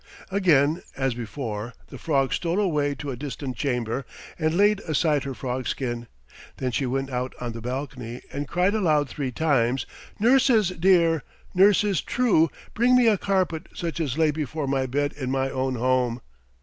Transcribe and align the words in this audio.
Again 0.31 0.81
as 0.97 1.13
before 1.13 1.75
the 1.89 1.99
frog 1.99 2.33
stole 2.33 2.59
away 2.59 2.95
to 2.95 3.11
a 3.11 3.15
distant 3.15 3.55
chamber 3.55 4.03
and 4.39 4.57
laid 4.57 4.79
aside 4.79 5.25
her 5.25 5.35
frog 5.35 5.67
skin. 5.67 6.07
Then 6.57 6.71
she 6.71 6.87
went 6.87 7.11
out 7.11 7.35
on 7.39 7.51
the 7.51 7.61
balcony 7.61 8.23
and 8.33 8.47
cried 8.47 8.73
aloud 8.73 9.09
three 9.09 9.31
times; 9.31 9.85
"Nurses 10.17 10.69
dear, 10.69 11.21
nurses 11.53 12.01
true, 12.01 12.49
bring 12.73 12.95
me 12.95 13.05
a 13.07 13.15
carpet 13.15 13.67
such 13.75 13.99
as 13.99 14.17
lay 14.17 14.31
before 14.31 14.65
my 14.65 14.87
bed 14.87 15.13
in 15.13 15.29
my 15.29 15.51
own 15.51 15.75
home." 15.75 16.21